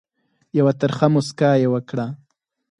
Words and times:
یوه 0.59 0.73
ترخه 0.79 1.07
مُسکا 1.13 1.51
یې 1.61 1.67
وکړه. 1.73 2.07